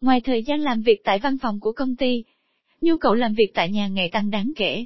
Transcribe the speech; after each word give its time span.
Ngoài 0.00 0.20
thời 0.20 0.42
gian 0.42 0.60
làm 0.60 0.82
việc 0.82 1.04
tại 1.04 1.18
văn 1.18 1.38
phòng 1.38 1.60
của 1.60 1.72
công 1.72 1.96
ty, 1.96 2.24
nhu 2.80 2.96
cầu 2.96 3.14
làm 3.14 3.34
việc 3.34 3.50
tại 3.54 3.70
nhà 3.70 3.88
ngày 3.88 4.08
tăng 4.08 4.30
đáng 4.30 4.52
kể. 4.56 4.84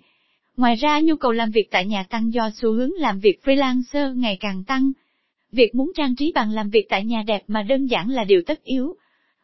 Ngoài 0.56 0.76
ra 0.76 1.00
nhu 1.00 1.16
cầu 1.16 1.32
làm 1.32 1.50
việc 1.50 1.70
tại 1.70 1.86
nhà 1.86 2.02
tăng 2.02 2.32
do 2.32 2.50
xu 2.54 2.72
hướng 2.72 2.92
làm 2.98 3.18
việc 3.18 3.40
freelancer 3.44 4.14
ngày 4.14 4.36
càng 4.40 4.64
tăng. 4.64 4.92
Việc 5.52 5.74
muốn 5.74 5.92
trang 5.96 6.16
trí 6.16 6.32
bàn 6.32 6.50
làm 6.50 6.70
việc 6.70 6.86
tại 6.88 7.04
nhà 7.04 7.22
đẹp 7.26 7.42
mà 7.46 7.62
đơn 7.62 7.86
giản 7.86 8.10
là 8.10 8.24
điều 8.24 8.42
tất 8.46 8.64
yếu. 8.64 8.94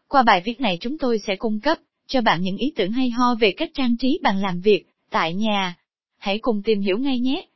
Qua 0.08 0.22
bài 0.22 0.42
viết 0.44 0.60
này 0.60 0.78
chúng 0.80 0.98
tôi 0.98 1.18
sẽ 1.18 1.36
cung 1.36 1.60
cấp 1.60 1.78
cho 2.06 2.20
bạn 2.20 2.42
những 2.42 2.56
ý 2.56 2.72
tưởng 2.76 2.92
hay 2.92 3.10
ho 3.10 3.34
về 3.34 3.50
cách 3.50 3.70
trang 3.74 3.96
trí 3.96 4.18
bàn 4.22 4.42
làm 4.42 4.60
việc 4.60 4.84
tại 5.10 5.34
nhà. 5.34 5.74
Hãy 6.18 6.38
cùng 6.38 6.62
tìm 6.62 6.80
hiểu 6.80 6.98
ngay 6.98 7.18
nhé. 7.18 7.46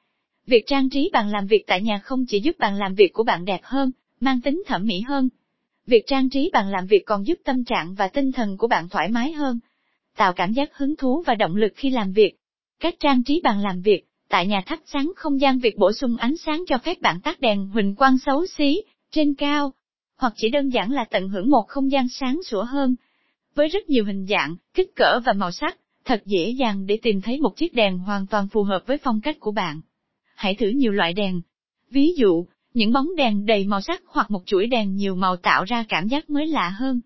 Việc 0.46 0.66
trang 0.66 0.90
trí 0.90 1.10
bàn 1.12 1.30
làm 1.30 1.46
việc 1.46 1.64
tại 1.66 1.82
nhà 1.82 1.98
không 1.98 2.24
chỉ 2.28 2.40
giúp 2.40 2.56
bàn 2.58 2.78
làm 2.78 2.94
việc 2.94 3.12
của 3.12 3.22
bạn 3.22 3.44
đẹp 3.44 3.60
hơn, 3.62 3.90
mang 4.20 4.40
tính 4.40 4.62
thẩm 4.66 4.86
mỹ 4.86 5.00
hơn. 5.00 5.28
Việc 5.86 6.06
trang 6.06 6.30
trí 6.30 6.50
bàn 6.52 6.68
làm 6.68 6.86
việc 6.86 7.02
còn 7.06 7.26
giúp 7.26 7.38
tâm 7.44 7.64
trạng 7.64 7.94
và 7.94 8.08
tinh 8.08 8.32
thần 8.32 8.56
của 8.56 8.68
bạn 8.68 8.88
thoải 8.88 9.08
mái 9.08 9.32
hơn, 9.32 9.58
tạo 10.16 10.32
cảm 10.32 10.52
giác 10.52 10.76
hứng 10.76 10.96
thú 10.96 11.22
và 11.26 11.34
động 11.34 11.56
lực 11.56 11.72
khi 11.76 11.90
làm 11.90 12.12
việc. 12.12 12.32
Cách 12.80 12.94
trang 13.00 13.22
trí 13.22 13.40
bàn 13.44 13.62
làm 13.62 13.80
việc, 13.80 14.04
tại 14.28 14.46
nhà 14.46 14.62
thắp 14.66 14.78
sáng 14.84 15.12
không 15.16 15.40
gian 15.40 15.58
việc 15.58 15.76
bổ 15.78 15.92
sung 15.92 16.16
ánh 16.16 16.36
sáng 16.36 16.64
cho 16.68 16.78
phép 16.78 17.00
bạn 17.00 17.20
tắt 17.20 17.40
đèn 17.40 17.66
huỳnh 17.66 17.94
quang 17.94 18.18
xấu 18.18 18.46
xí, 18.46 18.82
trên 19.10 19.34
cao, 19.34 19.72
hoặc 20.16 20.32
chỉ 20.36 20.48
đơn 20.48 20.68
giản 20.68 20.92
là 20.92 21.04
tận 21.04 21.28
hưởng 21.28 21.50
một 21.50 21.64
không 21.68 21.90
gian 21.90 22.08
sáng 22.08 22.40
sủa 22.44 22.64
hơn. 22.64 22.94
Với 23.54 23.68
rất 23.68 23.88
nhiều 23.88 24.04
hình 24.04 24.26
dạng, 24.26 24.56
kích 24.74 24.90
cỡ 24.96 25.20
và 25.24 25.32
màu 25.32 25.50
sắc, 25.50 25.78
thật 26.04 26.22
dễ 26.26 26.50
dàng 26.50 26.86
để 26.86 26.98
tìm 27.02 27.20
thấy 27.20 27.40
một 27.40 27.56
chiếc 27.56 27.74
đèn 27.74 27.98
hoàn 27.98 28.26
toàn 28.26 28.48
phù 28.48 28.62
hợp 28.62 28.82
với 28.86 28.98
phong 28.98 29.20
cách 29.20 29.36
của 29.40 29.52
bạn. 29.52 29.80
Hãy 30.34 30.54
thử 30.54 30.68
nhiều 30.68 30.92
loại 30.92 31.12
đèn. 31.12 31.40
Ví 31.90 32.14
dụ, 32.16 32.46
những 32.74 32.92
bóng 32.92 33.16
đèn 33.16 33.46
đầy 33.46 33.64
màu 33.64 33.80
sắc 33.80 34.02
hoặc 34.06 34.30
một 34.30 34.42
chuỗi 34.46 34.66
đèn 34.66 34.94
nhiều 34.94 35.14
màu 35.14 35.36
tạo 35.36 35.64
ra 35.64 35.84
cảm 35.88 36.08
giác 36.08 36.30
mới 36.30 36.46
lạ 36.46 36.68
hơn. 36.68 37.00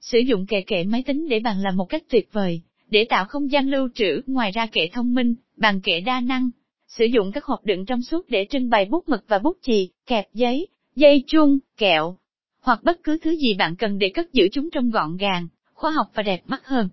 Sử 0.00 0.18
dụng 0.18 0.46
kệ 0.46 0.60
kệ 0.60 0.84
máy 0.84 1.02
tính 1.06 1.28
để 1.28 1.40
bàn 1.40 1.60
là 1.60 1.70
một 1.70 1.84
cách 1.84 2.02
tuyệt 2.10 2.28
vời, 2.32 2.62
để 2.88 3.04
tạo 3.08 3.24
không 3.24 3.50
gian 3.50 3.68
lưu 3.68 3.88
trữ, 3.94 4.22
ngoài 4.26 4.50
ra 4.50 4.66
kệ 4.66 4.88
thông 4.92 5.14
minh, 5.14 5.34
bàn 5.56 5.80
kệ 5.80 6.00
đa 6.00 6.20
năng. 6.20 6.50
Sử 6.88 7.04
dụng 7.04 7.32
các 7.32 7.44
hộp 7.44 7.64
đựng 7.64 7.86
trong 7.86 8.02
suốt 8.02 8.28
để 8.28 8.46
trưng 8.50 8.70
bày 8.70 8.84
bút 8.84 9.08
mực 9.08 9.24
và 9.28 9.38
bút 9.38 9.58
chì, 9.62 9.90
kẹp 10.06 10.34
giấy, 10.34 10.66
dây 10.96 11.24
chuông, 11.26 11.58
kẹo, 11.76 12.16
hoặc 12.60 12.82
bất 12.82 13.00
cứ 13.04 13.18
thứ 13.22 13.36
gì 13.36 13.54
bạn 13.54 13.76
cần 13.76 13.98
để 13.98 14.08
cất 14.08 14.32
giữ 14.32 14.48
chúng 14.52 14.70
trong 14.70 14.90
gọn 14.90 15.16
gàng, 15.16 15.48
khoa 15.74 15.90
học 15.90 16.06
và 16.14 16.22
đẹp 16.22 16.42
mắt 16.46 16.66
hơn. 16.66 16.88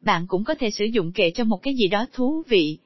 Bạn 0.00 0.26
cũng 0.28 0.44
có 0.44 0.54
thể 0.54 0.70
sử 0.70 0.84
dụng 0.84 1.12
kệ 1.12 1.30
cho 1.30 1.44
một 1.44 1.58
cái 1.62 1.74
gì 1.74 1.88
đó 1.88 2.06
thú 2.12 2.42
vị. 2.48 2.78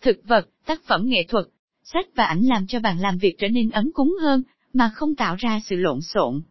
Thực 0.00 0.20
vật, 0.24 0.48
tác 0.66 0.82
phẩm 0.82 1.08
nghệ 1.08 1.24
thuật, 1.28 1.44
sách 1.92 2.06
và 2.14 2.24
ảnh 2.24 2.42
làm 2.42 2.66
cho 2.66 2.80
bạn 2.80 3.00
làm 3.00 3.18
việc 3.18 3.38
trở 3.38 3.48
nên 3.48 3.70
ấm 3.70 3.90
cúng 3.94 4.16
hơn, 4.22 4.42
mà 4.72 4.90
không 4.94 5.14
tạo 5.14 5.36
ra 5.38 5.60
sự 5.64 5.76
lộn 5.76 6.00
xộn. 6.00 6.42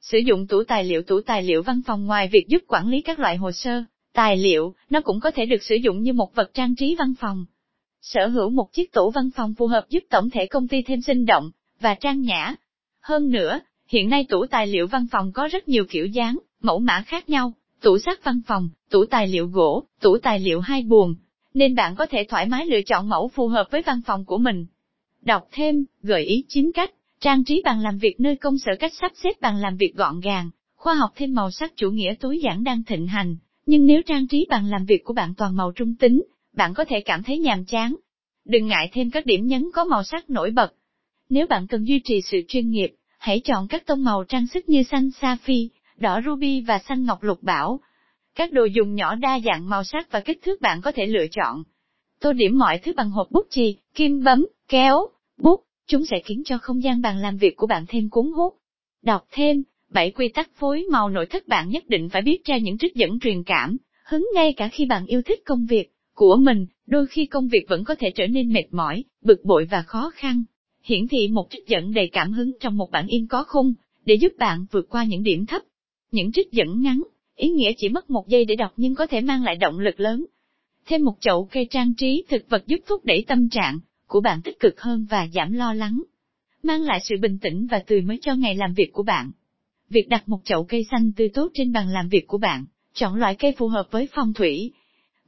Sử 0.00 0.18
dụng 0.18 0.46
tủ 0.46 0.64
tài 0.64 0.84
liệu 0.84 1.02
Tủ 1.02 1.20
tài 1.20 1.42
liệu 1.42 1.62
văn 1.62 1.80
phòng 1.86 2.06
ngoài 2.06 2.28
việc 2.32 2.48
giúp 2.48 2.62
quản 2.68 2.88
lý 2.88 3.00
các 3.00 3.18
loại 3.18 3.36
hồ 3.36 3.52
sơ, 3.52 3.84
tài 4.12 4.36
liệu, 4.36 4.74
nó 4.90 5.00
cũng 5.00 5.20
có 5.20 5.30
thể 5.30 5.46
được 5.46 5.62
sử 5.62 5.74
dụng 5.74 6.02
như 6.02 6.12
một 6.12 6.34
vật 6.34 6.50
trang 6.54 6.74
trí 6.76 6.96
văn 6.98 7.14
phòng. 7.20 7.44
Sở 8.02 8.26
hữu 8.26 8.50
một 8.50 8.72
chiếc 8.72 8.92
tủ 8.92 9.10
văn 9.10 9.30
phòng 9.36 9.54
phù 9.58 9.66
hợp 9.66 9.86
giúp 9.88 10.04
tổng 10.10 10.30
thể 10.30 10.46
công 10.46 10.68
ty 10.68 10.82
thêm 10.82 11.00
sinh 11.00 11.26
động, 11.26 11.50
và 11.80 11.94
trang 11.94 12.20
nhã. 12.20 12.54
Hơn 13.00 13.30
nữa, 13.30 13.60
hiện 13.88 14.08
nay 14.08 14.26
tủ 14.28 14.46
tài 14.46 14.66
liệu 14.66 14.86
văn 14.86 15.06
phòng 15.12 15.32
có 15.32 15.48
rất 15.52 15.68
nhiều 15.68 15.84
kiểu 15.90 16.06
dáng, 16.06 16.38
mẫu 16.62 16.78
mã 16.78 17.02
khác 17.06 17.28
nhau, 17.28 17.52
tủ 17.80 17.98
sắt 17.98 18.24
văn 18.24 18.40
phòng, 18.46 18.68
tủ 18.90 19.04
tài 19.04 19.28
liệu 19.28 19.46
gỗ, 19.46 19.84
tủ 20.00 20.18
tài 20.18 20.40
liệu 20.40 20.60
hai 20.60 20.82
buồng, 20.82 21.14
nên 21.54 21.74
bạn 21.74 21.94
có 21.96 22.06
thể 22.06 22.26
thoải 22.28 22.46
mái 22.46 22.66
lựa 22.66 22.82
chọn 22.86 23.08
mẫu 23.08 23.28
phù 23.28 23.48
hợp 23.48 23.68
với 23.70 23.82
văn 23.82 24.00
phòng 24.06 24.24
của 24.24 24.38
mình. 24.38 24.66
Đọc 25.22 25.48
thêm, 25.52 25.84
gợi 26.02 26.24
ý 26.24 26.44
9 26.48 26.70
cách, 26.74 26.90
trang 27.20 27.44
trí 27.44 27.62
bàn 27.64 27.80
làm 27.80 27.98
việc 27.98 28.20
nơi 28.20 28.36
công 28.36 28.58
sở 28.58 28.72
cách 28.80 28.92
sắp 29.00 29.12
xếp 29.14 29.40
bàn 29.40 29.56
làm 29.56 29.76
việc 29.76 29.94
gọn 29.94 30.20
gàng, 30.20 30.50
khoa 30.76 30.94
học 30.94 31.10
thêm 31.16 31.34
màu 31.34 31.50
sắc 31.50 31.72
chủ 31.76 31.90
nghĩa 31.90 32.14
tối 32.20 32.40
giản 32.42 32.64
đang 32.64 32.84
thịnh 32.84 33.06
hành, 33.06 33.36
nhưng 33.66 33.86
nếu 33.86 34.02
trang 34.06 34.26
trí 34.26 34.46
bàn 34.50 34.70
làm 34.70 34.84
việc 34.84 35.04
của 35.04 35.12
bạn 35.12 35.34
toàn 35.34 35.56
màu 35.56 35.72
trung 35.72 35.94
tính, 35.94 36.22
bạn 36.52 36.74
có 36.74 36.84
thể 36.84 37.00
cảm 37.00 37.22
thấy 37.22 37.38
nhàm 37.38 37.64
chán. 37.64 37.94
Đừng 38.44 38.66
ngại 38.66 38.90
thêm 38.92 39.10
các 39.10 39.26
điểm 39.26 39.46
nhấn 39.46 39.70
có 39.74 39.84
màu 39.84 40.04
sắc 40.04 40.30
nổi 40.30 40.50
bật. 40.50 40.74
Nếu 41.28 41.46
bạn 41.46 41.66
cần 41.66 41.84
duy 41.84 42.00
trì 42.04 42.20
sự 42.20 42.40
chuyên 42.48 42.70
nghiệp, 42.70 42.94
hãy 43.18 43.40
chọn 43.40 43.68
các 43.68 43.86
tông 43.86 44.04
màu 44.04 44.24
trang 44.24 44.46
sức 44.46 44.68
như 44.68 44.82
xanh 44.82 45.10
sapphire, 45.10 45.68
đỏ 45.96 46.20
ruby 46.24 46.60
và 46.60 46.78
xanh 46.78 47.04
ngọc 47.04 47.22
lục 47.22 47.42
bảo. 47.42 47.80
Các 48.34 48.52
đồ 48.52 48.64
dùng 48.64 48.94
nhỏ 48.94 49.14
đa 49.14 49.40
dạng 49.44 49.68
màu 49.68 49.84
sắc 49.84 50.12
và 50.12 50.20
kích 50.20 50.42
thước 50.42 50.60
bạn 50.60 50.80
có 50.80 50.92
thể 50.92 51.06
lựa 51.06 51.26
chọn. 51.30 51.62
Tô 52.20 52.32
điểm 52.32 52.58
mọi 52.58 52.78
thứ 52.78 52.92
bằng 52.96 53.10
hộp 53.10 53.30
bút 53.30 53.46
chì, 53.50 53.76
kim 53.94 54.24
bấm, 54.24 54.46
kéo, 54.68 55.06
bút, 55.42 55.64
chúng 55.86 56.06
sẽ 56.06 56.20
khiến 56.24 56.42
cho 56.44 56.58
không 56.58 56.82
gian 56.82 57.00
bàn 57.00 57.18
làm 57.18 57.36
việc 57.36 57.56
của 57.56 57.66
bạn 57.66 57.84
thêm 57.88 58.10
cuốn 58.10 58.32
hút. 58.32 58.54
Đọc 59.02 59.26
thêm, 59.32 59.62
7 59.88 60.10
quy 60.10 60.28
tắc 60.28 60.50
phối 60.54 60.86
màu 60.90 61.08
nội 61.08 61.26
thất 61.26 61.48
bạn 61.48 61.68
nhất 61.68 61.88
định 61.88 62.08
phải 62.08 62.22
biết 62.22 62.44
ra 62.44 62.58
những 62.58 62.78
trích 62.78 62.94
dẫn 62.94 63.18
truyền 63.20 63.42
cảm, 63.42 63.76
hứng 64.04 64.28
ngay 64.34 64.52
cả 64.52 64.68
khi 64.68 64.86
bạn 64.86 65.06
yêu 65.06 65.22
thích 65.22 65.40
công 65.44 65.66
việc 65.66 65.92
của 66.14 66.36
mình, 66.36 66.66
đôi 66.86 67.06
khi 67.06 67.26
công 67.26 67.48
việc 67.48 67.68
vẫn 67.68 67.84
có 67.84 67.94
thể 67.94 68.10
trở 68.10 68.26
nên 68.26 68.52
mệt 68.52 68.64
mỏi, 68.70 69.04
bực 69.22 69.44
bội 69.44 69.66
và 69.70 69.82
khó 69.82 70.10
khăn. 70.14 70.44
Hiển 70.82 71.08
thị 71.08 71.28
một 71.28 71.46
trích 71.50 71.66
dẫn 71.66 71.94
đầy 71.94 72.08
cảm 72.12 72.32
hứng 72.32 72.52
trong 72.60 72.76
một 72.76 72.90
bản 72.90 73.06
in 73.06 73.26
có 73.26 73.44
khung, 73.44 73.74
để 74.04 74.14
giúp 74.14 74.32
bạn 74.38 74.66
vượt 74.70 74.88
qua 74.88 75.04
những 75.04 75.22
điểm 75.22 75.46
thấp. 75.46 75.62
Những 76.12 76.32
trích 76.32 76.52
dẫn 76.52 76.80
ngắn, 76.80 77.02
ý 77.36 77.48
nghĩa 77.48 77.72
chỉ 77.76 77.88
mất 77.88 78.10
một 78.10 78.28
giây 78.28 78.44
để 78.44 78.56
đọc 78.56 78.72
nhưng 78.76 78.94
có 78.94 79.06
thể 79.06 79.20
mang 79.20 79.44
lại 79.44 79.56
động 79.56 79.78
lực 79.78 80.00
lớn. 80.00 80.24
Thêm 80.86 81.04
một 81.04 81.14
chậu 81.20 81.48
cây 81.50 81.66
trang 81.70 81.94
trí 81.94 82.24
thực 82.28 82.48
vật 82.48 82.66
giúp 82.66 82.80
thúc 82.86 83.04
đẩy 83.04 83.24
tâm 83.28 83.48
trạng 83.48 83.78
của 84.10 84.20
bạn 84.20 84.42
tích 84.42 84.60
cực 84.60 84.80
hơn 84.80 85.06
và 85.10 85.28
giảm 85.34 85.52
lo 85.52 85.72
lắng. 85.72 86.02
Mang 86.62 86.82
lại 86.82 87.00
sự 87.04 87.14
bình 87.20 87.38
tĩnh 87.38 87.66
và 87.70 87.78
tươi 87.78 88.00
mới 88.00 88.18
cho 88.22 88.34
ngày 88.34 88.54
làm 88.54 88.74
việc 88.74 88.92
của 88.92 89.02
bạn. 89.02 89.30
Việc 89.90 90.08
đặt 90.08 90.28
một 90.28 90.40
chậu 90.44 90.64
cây 90.64 90.86
xanh 90.90 91.12
tươi 91.16 91.28
tốt 91.34 91.50
trên 91.54 91.72
bàn 91.72 91.88
làm 91.88 92.08
việc 92.08 92.26
của 92.26 92.38
bạn, 92.38 92.64
chọn 92.94 93.14
loại 93.14 93.34
cây 93.34 93.54
phù 93.58 93.68
hợp 93.68 93.88
với 93.90 94.08
phong 94.12 94.32
thủy. 94.34 94.72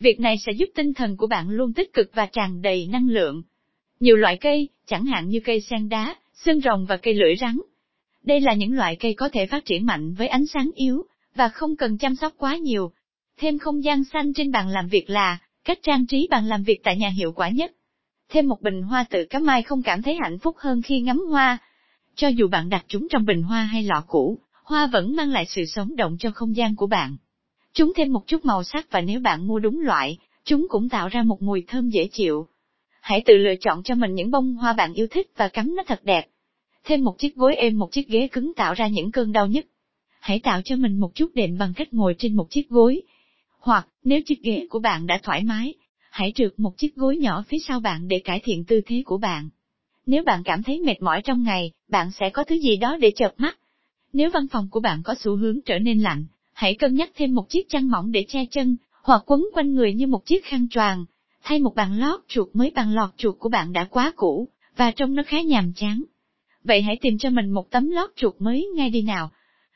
Việc 0.01 0.21
này 0.21 0.37
sẽ 0.47 0.53
giúp 0.53 0.69
tinh 0.75 0.95
thần 0.95 1.17
của 1.17 1.27
bạn 1.27 1.51
luôn 1.51 1.73
tích 1.73 1.93
cực 1.93 2.11
và 2.15 2.27
tràn 2.27 2.63
đầy 2.63 2.87
năng 2.87 3.09
lượng. 3.09 3.43
Nhiều 4.01 4.17
loại 4.17 4.37
cây, 4.37 4.69
chẳng 4.87 5.05
hạn 5.05 5.29
như 5.29 5.41
cây 5.45 5.61
sen 5.61 5.89
đá, 5.89 6.15
xương 6.35 6.61
rồng 6.61 6.87
và 6.87 6.97
cây 6.97 7.15
lưỡi 7.15 7.37
rắn. 7.41 7.59
Đây 8.23 8.41
là 8.41 8.55
những 8.55 8.73
loại 8.73 8.97
cây 8.97 9.15
có 9.15 9.29
thể 9.29 9.47
phát 9.47 9.65
triển 9.65 9.87
mạnh 9.87 10.15
với 10.15 10.29
ánh 10.29 10.47
sáng 10.47 10.71
yếu, 10.75 11.03
và 11.35 11.49
không 11.49 11.77
cần 11.77 11.99
chăm 11.99 12.17
sóc 12.17 12.33
quá 12.37 12.57
nhiều. 12.57 12.93
Thêm 13.39 13.59
không 13.59 13.85
gian 13.85 14.05
xanh 14.05 14.33
trên 14.33 14.53
bàn 14.53 14.69
làm 14.69 14.89
việc 14.89 15.11
là 15.11 15.39
cách 15.65 15.79
trang 15.83 16.07
trí 16.07 16.29
bàn 16.31 16.47
làm 16.47 16.63
việc 16.63 16.81
tại 16.83 16.97
nhà 16.97 17.09
hiệu 17.09 17.33
quả 17.33 17.49
nhất. 17.49 17.73
Thêm 18.33 18.49
một 18.49 18.63
bình 18.63 18.83
hoa 18.83 19.05
tự 19.11 19.25
cắm 19.31 19.47
mai 19.47 19.63
không 19.63 19.83
cảm 19.83 20.03
thấy 20.03 20.19
hạnh 20.23 20.39
phúc 20.39 20.57
hơn 20.59 20.83
khi 20.83 21.01
ngắm 21.01 21.19
hoa. 21.31 21.59
Cho 22.15 22.29
dù 22.29 22.49
bạn 22.49 22.69
đặt 22.69 22.85
chúng 22.89 23.09
trong 23.11 23.25
bình 23.25 23.43
hoa 23.43 23.63
hay 23.63 23.83
lọ 23.83 24.05
cũ, 24.07 24.39
hoa 24.65 24.87
vẫn 24.87 25.17
mang 25.17 25.31
lại 25.31 25.47
sự 25.47 25.65
sống 25.65 25.97
động 25.97 26.17
cho 26.19 26.31
không 26.31 26.57
gian 26.57 26.77
của 26.77 26.87
bạn. 26.87 27.17
Chúng 27.73 27.93
thêm 27.97 28.13
một 28.13 28.27
chút 28.27 28.45
màu 28.45 28.65
sắc 28.65 28.91
và 28.91 29.01
nếu 29.01 29.21
bạn 29.21 29.47
mua 29.47 29.59
đúng 29.59 29.81
loại, 29.81 30.19
chúng 30.45 30.67
cũng 30.69 30.89
tạo 30.89 31.09
ra 31.09 31.23
một 31.23 31.43
mùi 31.43 31.65
thơm 31.69 31.89
dễ 31.89 32.09
chịu. 32.13 32.47
Hãy 33.01 33.23
tự 33.27 33.37
lựa 33.37 33.55
chọn 33.61 33.83
cho 33.83 33.95
mình 33.95 34.15
những 34.15 34.31
bông 34.31 34.55
hoa 34.55 34.73
bạn 34.73 34.95
yêu 34.95 35.07
thích 35.11 35.31
và 35.37 35.49
cắm 35.49 35.77
nó 35.77 35.83
thật 35.87 36.05
đẹp. 36.05 36.27
Thêm 36.85 37.05
một 37.05 37.19
chiếc 37.19 37.37
gối 37.37 37.55
êm 37.55 37.79
một 37.79 37.93
chiếc 37.93 38.09
ghế 38.09 38.29
cứng 38.33 38.53
tạo 38.55 38.75
ra 38.75 38.89
những 38.89 39.13
cơn 39.13 39.33
đau 39.33 39.47
nhất. 39.47 39.67
Hãy 40.21 40.41
tạo 40.41 40.63
cho 40.65 40.77
mình 40.77 41.01
một 41.01 41.15
chút 41.15 41.31
đệm 41.35 41.59
bằng 41.59 41.73
cách 41.77 41.95
ngồi 41.95 42.15
trên 42.19 42.37
một 42.37 42.47
chiếc 42.51 42.69
gối. 42.69 43.03
Hoặc, 43.59 43.87
nếu 44.05 44.21
chiếc 44.27 44.43
ghế 44.43 44.67
của 44.71 44.79
bạn 44.79 45.07
đã 45.07 45.21
thoải 45.23 45.45
mái, 45.45 45.75
hãy 46.13 46.33
trượt 46.35 46.53
một 46.57 46.79
chiếc 46.79 46.97
gối 46.97 47.17
nhỏ 47.17 47.45
phía 47.49 47.59
sau 47.59 47.81
bạn 47.81 48.09
để 48.09 48.19
cải 48.25 48.41
thiện 48.45 48.65
tư 48.65 48.81
thế 48.87 49.03
của 49.07 49.19
bạn. 49.19 49.49
Nếu 50.07 50.25
bạn 50.25 50.43
cảm 50.45 50.63
thấy 50.63 50.81
mệt 50.81 51.03
mỏi 51.03 51.23
trong 51.23 51.43
ngày, 51.43 51.71
bạn 51.89 52.11
sẽ 52.11 52.31
có 52.31 52.45
thứ 52.45 52.55
gì 52.55 52.77
đó 52.77 52.97
để 53.01 53.13
chợp 53.17 53.35
mắt. 53.39 53.59
Nếu 54.13 54.31
văn 54.31 54.47
phòng 54.49 54.69
của 54.71 54.81
bạn 54.81 55.03
có 55.03 55.15
xu 55.15 55.37
hướng 55.37 55.61
trở 55.67 55.79
nên 55.79 55.99
lạnh, 55.99 56.25
hãy 56.53 56.75
cân 56.75 56.95
nhắc 56.95 57.11
thêm 57.15 57.35
một 57.35 57.49
chiếc 57.49 57.69
chăn 57.69 57.89
mỏng 57.89 58.13
để 58.13 58.25
che 58.29 58.45
chân, 58.51 58.77
hoặc 59.03 59.23
quấn 59.27 59.45
quanh 59.55 59.75
người 59.75 59.95
như 59.95 60.07
một 60.07 60.27
chiếc 60.27 60.45
khăn 60.45 60.69
choàng. 60.71 61.05
Thay 61.43 61.59
một 61.59 61.75
bàn 61.75 61.99
lót 61.99 62.21
chuột 62.29 62.49
mới 62.53 62.73
bàn 62.75 62.95
lọt 62.95 63.11
chuột 63.17 63.39
của 63.39 63.49
bạn 63.49 63.73
đã 63.73 63.85
quá 63.85 64.13
cũ, 64.17 64.49
và 64.77 64.91
trông 64.91 65.15
nó 65.15 65.23
khá 65.27 65.41
nhàm 65.41 65.73
chán. 65.77 66.03
Vậy 66.65 66.83
hãy 66.83 66.97
tìm 67.01 67.19
cho 67.19 67.31
mình 67.31 67.51
một 67.51 67.71
tấm 67.71 67.91
lót 67.91 68.11
chuột 68.17 68.35
mới 68.39 68.69
ngay 68.77 68.91
đi 68.91 69.03
nào. 69.03 69.31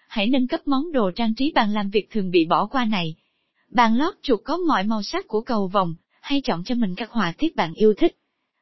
Hãy 0.09 0.27
nâng 0.27 0.49
cấp 0.49 0.61
món 0.67 0.93
đồ 0.93 1.11
trang 1.11 1.35
trí 1.35 1.53
bàn 1.55 1.73
làm 1.73 1.91
việc 1.91 2.11
thường 2.11 2.31
bị 2.31 2.45
bỏ 2.45 2.67
qua 2.67 2.85
này. 2.85 3.15
Bàn 3.71 3.97
lót 3.97 4.15
chuột 4.23 4.41
có 4.45 4.57
mọi 4.57 4.85
màu 4.85 5.03
sắc 5.03 5.29
của 5.29 5.41
cầu 5.41 5.69
vồng, 5.69 5.95
hay 6.27 6.41
chọn 6.41 6.65
cho 6.65 6.75
mình 6.75 6.95
các 6.95 7.11
họa 7.11 7.33
tiết 7.39 7.57
bạn 7.57 7.75
yêu 7.75 7.95
thích. 7.95 8.17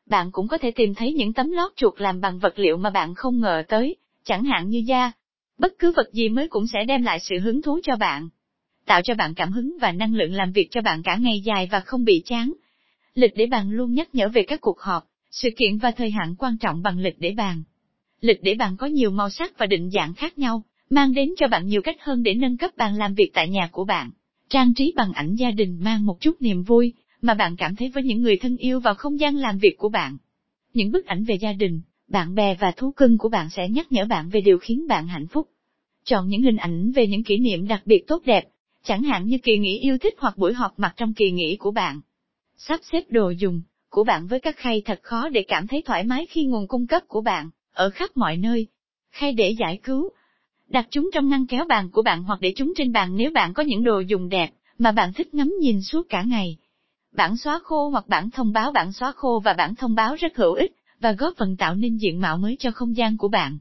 Bạn 0.07 0.31
cũng 0.33 0.49
có 0.49 0.59
thể 0.59 0.71
tìm 0.71 0.95
thấy 0.95 1.13
những 1.13 1.33
tấm 1.33 1.51
lót 1.51 1.73
chuột 1.77 2.01
làm 2.01 2.21
bằng 2.21 2.39
vật 2.39 2.59
liệu 2.59 2.77
mà 2.77 2.91
bạn 2.91 3.15
không 3.15 3.41
ngờ 3.41 3.63
tới, 3.69 3.97
chẳng 4.25 4.45
hạn 4.45 4.69
như 4.69 4.83
da. 4.87 5.13
Bất 5.59 5.73
cứ 5.79 5.93
vật 5.97 6.13
gì 6.13 6.29
mới 6.29 6.49
cũng 6.49 6.67
sẽ 6.67 6.85
đem 6.85 7.03
lại 7.03 7.21
sự 7.21 7.39
hứng 7.39 7.63
thú 7.63 7.81
cho 7.83 7.97
bạn. 7.97 8.29
Tạo 8.87 9.01
cho 9.05 9.15
bạn 9.15 9.35
cảm 9.35 9.53
hứng 9.53 9.77
và 9.81 9.93
năng 9.93 10.15
lượng 10.15 10.33
làm 10.33 10.53
việc 10.53 10.69
cho 10.71 10.81
bạn 10.81 11.03
cả 11.03 11.17
ngày 11.17 11.41
dài 11.41 11.69
và 11.73 11.81
không 11.81 12.05
bị 12.05 12.23
chán. 12.25 12.53
Lịch 13.15 13.33
để 13.37 13.47
bàn 13.47 13.71
luôn 13.71 13.95
nhắc 13.95 14.15
nhở 14.15 14.29
về 14.29 14.43
các 14.43 14.61
cuộc 14.61 14.81
họp, 14.81 15.05
sự 15.31 15.49
kiện 15.57 15.79
và 15.79 15.91
thời 15.91 16.11
hạn 16.11 16.35
quan 16.39 16.59
trọng 16.59 16.83
bằng 16.83 16.99
lịch 16.99 17.17
để 17.19 17.35
bàn. 17.37 17.63
Lịch 18.21 18.43
để 18.43 18.55
bàn 18.55 18.77
có 18.77 18.87
nhiều 18.87 19.11
màu 19.11 19.31
sắc 19.31 19.59
và 19.59 19.67
định 19.67 19.91
dạng 19.91 20.15
khác 20.15 20.39
nhau, 20.39 20.63
mang 20.91 21.15
đến 21.15 21.35
cho 21.37 21.49
bạn 21.49 21.67
nhiều 21.67 21.83
cách 21.83 21.97
hơn 22.01 22.23
để 22.23 22.35
nâng 22.35 22.57
cấp 22.57 22.71
bàn 22.77 22.97
làm 22.97 23.15
việc 23.15 23.31
tại 23.35 23.49
nhà 23.49 23.69
của 23.73 23.85
bạn. 23.85 24.11
Trang 24.49 24.75
trí 24.75 24.93
bằng 24.97 25.13
ảnh 25.13 25.35
gia 25.35 25.51
đình 25.51 25.79
mang 25.83 26.07
một 26.07 26.21
chút 26.21 26.37
niềm 26.41 26.63
vui, 26.63 26.95
mà 27.25 27.35
bạn 27.35 27.57
cảm 27.57 27.77
thấy 27.77 27.89
với 27.89 28.03
những 28.03 28.23
người 28.23 28.37
thân 28.37 28.57
yêu 28.57 28.81
vào 28.81 28.95
không 28.95 29.21
gian 29.21 29.37
làm 29.37 29.59
việc 29.59 29.79
của 29.79 29.89
bạn. 29.89 30.17
Những 30.75 30.91
bức 30.91 31.07
ảnh 31.07 31.25
về 31.25 31.35
gia 31.35 31.53
đình, 31.53 31.81
bạn 32.09 32.35
bè 32.35 32.55
và 32.55 32.71
thú 32.71 32.93
cưng 32.93 33.19
của 33.19 33.29
bạn 33.29 33.51
sẽ 33.51 33.69
nhắc 33.69 33.93
nhở 33.93 34.05
bạn 34.05 34.29
về 34.29 34.41
điều 34.41 34.59
khiến 34.59 34.89
bạn 34.89 35.07
hạnh 35.07 35.27
phúc. 35.27 35.49
Chọn 36.05 36.29
những 36.29 36.43
hình 36.43 36.57
ảnh 36.57 36.93
về 36.93 37.07
những 37.07 37.25
kỷ 37.25 37.39
niệm 37.39 37.69
đặc 37.69 37.83
biệt 37.85 38.05
tốt 38.07 38.23
đẹp, 38.25 38.45
chẳng 38.83 39.03
hạn 39.03 39.27
như 39.27 39.39
kỳ 39.39 39.59
nghỉ 39.59 39.79
yêu 39.79 39.99
thích 39.99 40.15
hoặc 40.19 40.39
buổi 40.39 40.55
họp 40.55 40.79
mặt 40.79 40.95
trong 40.97 41.15
kỳ 41.15 41.31
nghỉ 41.31 41.57
của 41.57 41.71
bạn. 41.71 42.01
Sắp 42.57 42.81
xếp 42.93 43.05
đồ 43.11 43.31
dùng 43.31 43.63
của 43.91 44.05
bạn 44.05 44.27
với 44.27 44.41
các 44.41 44.57
khay 44.57 44.83
thật 44.85 45.01
khó 45.03 45.29
để 45.29 45.43
cảm 45.49 45.67
thấy 45.67 45.83
thoải 45.83 46.05
mái 46.05 46.27
khi 46.27 46.45
nguồn 46.45 46.69
cung 46.69 46.87
cấp 46.87 47.03
của 47.09 47.21
bạn 47.21 47.51
ở 47.73 47.91
khắp 47.91 48.11
mọi 48.17 48.37
nơi. 48.37 48.67
Khay 49.11 49.33
để 49.33 49.51
giải 49.59 49.79
cứu, 49.83 50.11
đặt 50.69 50.87
chúng 50.91 51.11
trong 51.15 51.29
ngăn 51.29 51.47
kéo 51.47 51.65
bàn 51.69 51.91
của 51.91 52.03
bạn 52.03 52.23
hoặc 52.23 52.41
để 52.41 52.53
chúng 52.57 52.73
trên 52.77 52.93
bàn 52.93 53.17
nếu 53.17 53.31
bạn 53.31 53.55
có 53.55 53.63
những 53.63 53.85
đồ 53.85 54.01
dùng 54.01 54.29
đẹp 54.29 54.51
mà 54.79 54.93
bạn 54.93 55.13
thích 55.13 55.35
ngắm 55.35 55.55
nhìn 55.61 55.83
suốt 55.83 56.07
cả 56.09 56.23
ngày. 56.23 56.57
Bản 57.15 57.37
xóa 57.37 57.61
khô 57.65 57.89
hoặc 57.89 58.09
bản 58.09 58.31
thông 58.31 58.53
báo 58.53 58.73
bản 58.73 58.93
xóa 58.93 59.13
khô 59.13 59.41
và 59.45 59.53
bản 59.53 59.75
thông 59.75 59.95
báo 59.95 60.15
rất 60.15 60.37
hữu 60.37 60.53
ích 60.53 60.73
và 61.01 61.13
góp 61.13 61.35
phần 61.37 61.57
tạo 61.57 61.75
nên 61.75 61.97
diện 61.97 62.21
mạo 62.21 62.37
mới 62.39 62.57
cho 62.59 62.71
không 62.71 62.97
gian 62.97 63.17
của 63.17 63.29
bạn. 63.29 63.59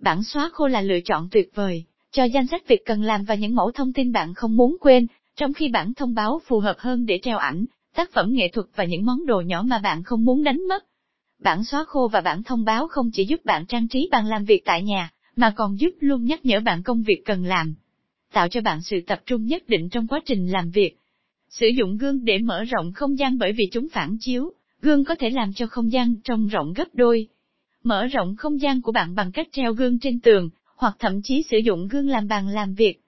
Bản 0.00 0.22
xóa 0.22 0.50
khô 0.52 0.66
là 0.66 0.80
lựa 0.80 1.00
chọn 1.04 1.28
tuyệt 1.30 1.50
vời 1.54 1.84
cho 2.10 2.24
danh 2.24 2.46
sách 2.46 2.68
việc 2.68 2.84
cần 2.86 3.02
làm 3.02 3.24
và 3.24 3.34
những 3.34 3.54
mẫu 3.54 3.70
thông 3.70 3.92
tin 3.92 4.12
bạn 4.12 4.34
không 4.34 4.56
muốn 4.56 4.76
quên, 4.80 5.06
trong 5.36 5.54
khi 5.54 5.68
bản 5.68 5.94
thông 5.94 6.14
báo 6.14 6.40
phù 6.46 6.60
hợp 6.60 6.76
hơn 6.78 7.06
để 7.06 7.20
treo 7.22 7.38
ảnh, 7.38 7.64
tác 7.94 8.12
phẩm 8.12 8.32
nghệ 8.32 8.48
thuật 8.48 8.66
và 8.76 8.84
những 8.84 9.04
món 9.04 9.26
đồ 9.26 9.40
nhỏ 9.40 9.62
mà 9.66 9.78
bạn 9.78 10.02
không 10.02 10.24
muốn 10.24 10.44
đánh 10.44 10.60
mất. 10.68 10.84
Bản 11.38 11.64
xóa 11.64 11.84
khô 11.84 12.08
và 12.12 12.20
bản 12.20 12.42
thông 12.42 12.64
báo 12.64 12.88
không 12.88 13.10
chỉ 13.12 13.24
giúp 13.24 13.44
bạn 13.44 13.66
trang 13.66 13.88
trí 13.88 14.08
bàn 14.10 14.26
làm 14.26 14.44
việc 14.44 14.64
tại 14.64 14.82
nhà, 14.82 15.10
mà 15.36 15.50
còn 15.56 15.80
giúp 15.80 15.90
luôn 16.00 16.24
nhắc 16.24 16.46
nhở 16.46 16.60
bạn 16.60 16.82
công 16.82 17.02
việc 17.02 17.22
cần 17.24 17.44
làm. 17.44 17.74
Tạo 18.32 18.48
cho 18.48 18.60
bạn 18.60 18.82
sự 18.82 19.00
tập 19.06 19.20
trung 19.26 19.44
nhất 19.44 19.68
định 19.68 19.88
trong 19.88 20.06
quá 20.06 20.20
trình 20.26 20.52
làm 20.52 20.70
việc. 20.70 20.98
Sử 21.50 21.66
dụng 21.66 21.96
gương 21.96 22.24
để 22.24 22.38
mở 22.38 22.64
rộng 22.64 22.92
không 22.92 23.18
gian 23.18 23.38
bởi 23.38 23.52
vì 23.52 23.64
chúng 23.72 23.88
phản 23.88 24.16
chiếu, 24.20 24.52
gương 24.82 25.04
có 25.04 25.14
thể 25.14 25.30
làm 25.30 25.52
cho 25.52 25.66
không 25.66 25.92
gian 25.92 26.14
trông 26.24 26.46
rộng 26.46 26.72
gấp 26.72 26.88
đôi. 26.92 27.28
Mở 27.84 28.06
rộng 28.06 28.36
không 28.36 28.60
gian 28.60 28.82
của 28.82 28.92
bạn 28.92 29.14
bằng 29.14 29.32
cách 29.32 29.48
treo 29.52 29.72
gương 29.72 29.98
trên 29.98 30.20
tường, 30.20 30.50
hoặc 30.76 30.96
thậm 30.98 31.20
chí 31.22 31.42
sử 31.50 31.58
dụng 31.58 31.88
gương 31.88 32.08
làm 32.08 32.28
bàn 32.28 32.48
làm 32.48 32.74
việc. 32.74 33.00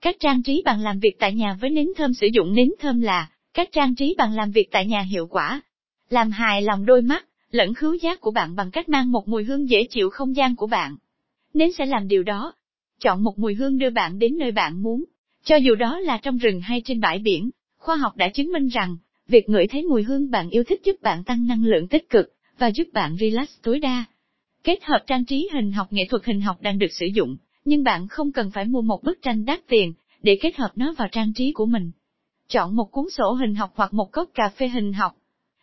Cách 0.00 0.16
trang 0.20 0.42
trí 0.42 0.62
bàn 0.64 0.80
làm 0.80 0.98
việc 0.98 1.18
tại 1.18 1.34
nhà 1.34 1.56
với 1.60 1.70
nến 1.70 1.86
thơm 1.96 2.14
sử 2.14 2.26
dụng 2.32 2.54
nến 2.54 2.68
thơm 2.78 3.00
là 3.00 3.30
cách 3.54 3.68
trang 3.72 3.94
trí 3.94 4.14
bàn 4.18 4.32
làm 4.34 4.50
việc 4.50 4.68
tại 4.70 4.86
nhà 4.86 5.00
hiệu 5.00 5.26
quả. 5.26 5.60
Làm 6.10 6.30
hài 6.30 6.62
lòng 6.62 6.86
đôi 6.86 7.02
mắt, 7.02 7.26
lẫn 7.50 7.74
khứu 7.74 7.94
giác 7.94 8.20
của 8.20 8.30
bạn 8.30 8.56
bằng 8.56 8.70
cách 8.70 8.88
mang 8.88 9.12
một 9.12 9.28
mùi 9.28 9.44
hương 9.44 9.68
dễ 9.68 9.86
chịu 9.90 10.10
không 10.10 10.36
gian 10.36 10.56
của 10.56 10.66
bạn. 10.66 10.96
Nến 11.54 11.72
sẽ 11.72 11.86
làm 11.86 12.08
điều 12.08 12.22
đó. 12.22 12.52
Chọn 13.00 13.24
một 13.24 13.38
mùi 13.38 13.54
hương 13.54 13.78
đưa 13.78 13.90
bạn 13.90 14.18
đến 14.18 14.38
nơi 14.38 14.50
bạn 14.50 14.82
muốn, 14.82 15.04
cho 15.44 15.56
dù 15.56 15.74
đó 15.74 15.98
là 15.98 16.18
trong 16.18 16.38
rừng 16.38 16.60
hay 16.60 16.82
trên 16.84 17.00
bãi 17.00 17.18
biển. 17.18 17.50
Khoa 17.86 17.96
học 17.96 18.16
đã 18.16 18.28
chứng 18.28 18.52
minh 18.52 18.68
rằng, 18.68 18.96
việc 19.28 19.48
ngửi 19.48 19.66
thấy 19.66 19.82
mùi 19.82 20.02
hương 20.02 20.30
bạn 20.30 20.50
yêu 20.50 20.64
thích 20.64 20.80
giúp 20.84 20.96
bạn 21.02 21.24
tăng 21.24 21.46
năng 21.46 21.64
lượng 21.64 21.88
tích 21.88 22.10
cực, 22.10 22.34
và 22.58 22.70
giúp 22.70 22.88
bạn 22.92 23.16
relax 23.20 23.48
tối 23.62 23.78
đa. 23.78 24.04
Kết 24.64 24.84
hợp 24.84 25.04
trang 25.06 25.24
trí 25.24 25.48
hình 25.52 25.72
học 25.72 25.92
nghệ 25.92 26.04
thuật 26.10 26.24
hình 26.24 26.40
học 26.40 26.56
đang 26.60 26.78
được 26.78 26.92
sử 26.92 27.06
dụng, 27.06 27.36
nhưng 27.64 27.84
bạn 27.84 28.08
không 28.08 28.32
cần 28.32 28.50
phải 28.50 28.64
mua 28.64 28.80
một 28.82 29.02
bức 29.04 29.22
tranh 29.22 29.44
đắt 29.44 29.60
tiền 29.68 29.92
để 30.22 30.38
kết 30.40 30.56
hợp 30.56 30.70
nó 30.76 30.94
vào 30.98 31.08
trang 31.12 31.32
trí 31.32 31.52
của 31.52 31.66
mình. 31.66 31.90
Chọn 32.48 32.76
một 32.76 32.84
cuốn 32.92 33.04
sổ 33.10 33.32
hình 33.32 33.54
học 33.54 33.72
hoặc 33.74 33.94
một 33.94 34.12
cốc 34.12 34.30
cà 34.34 34.48
phê 34.48 34.68
hình 34.68 34.92
học. 34.92 35.12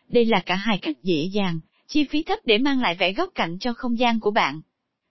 Đây 0.10 0.26
là 0.26 0.44
cả 0.46 0.56
hai 0.56 0.78
cách 0.78 1.04
dễ 1.04 1.30
dàng, 1.34 1.60
chi 1.88 2.04
phí 2.04 2.24
thấp 2.24 2.40
để 2.46 2.58
mang 2.58 2.82
lại 2.82 2.96
vẻ 3.00 3.14
góc 3.14 3.30
cạnh 3.36 3.58
cho 3.60 3.74
không 3.74 4.00
gian 4.00 4.20
của 4.20 4.32
bạn. 4.32 4.62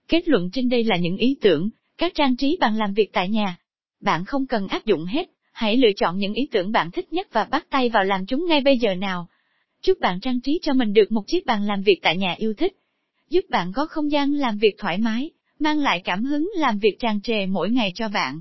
Kết 0.07 0.27
luận 0.27 0.49
trên 0.53 0.69
đây 0.69 0.83
là 0.83 0.97
những 0.97 1.17
ý 1.17 1.37
tưởng, 1.41 1.69
các 1.97 2.11
trang 2.15 2.35
trí 2.35 2.57
bằng 2.59 2.77
làm 2.77 2.93
việc 2.93 3.13
tại 3.13 3.29
nhà. 3.29 3.57
Bạn 4.01 4.25
không 4.25 4.47
cần 4.47 4.67
áp 4.67 4.85
dụng 4.85 5.05
hết, 5.05 5.29
hãy 5.53 5.77
lựa 5.77 5.91
chọn 5.95 6.17
những 6.17 6.33
ý 6.33 6.47
tưởng 6.51 6.71
bạn 6.71 6.91
thích 6.91 7.13
nhất 7.13 7.27
và 7.31 7.43
bắt 7.43 7.67
tay 7.69 7.89
vào 7.89 8.03
làm 8.03 8.25
chúng 8.25 8.45
ngay 8.45 8.61
bây 8.61 8.77
giờ 8.77 8.95
nào. 8.95 9.27
Chúc 9.81 9.99
bạn 9.99 10.19
trang 10.19 10.41
trí 10.41 10.59
cho 10.61 10.73
mình 10.73 10.93
được 10.93 11.11
một 11.11 11.23
chiếc 11.27 11.45
bàn 11.45 11.63
làm 11.63 11.81
việc 11.81 11.99
tại 12.01 12.17
nhà 12.17 12.35
yêu 12.37 12.53
thích 12.53 12.73
giúp 13.33 13.49
bạn 13.49 13.71
có 13.75 13.85
không 13.85 14.11
gian 14.11 14.33
làm 14.33 14.57
việc 14.57 14.75
thoải 14.77 14.97
mái, 14.97 15.31
mang 15.59 15.79
lại 15.79 16.01
cảm 16.03 16.23
hứng 16.23 16.51
làm 16.55 16.79
việc 16.79 16.95
tràn 16.99 17.21
trề 17.21 17.45
mỗi 17.45 17.71
ngày 17.71 17.91
cho 17.95 18.09
bạn. 18.09 18.39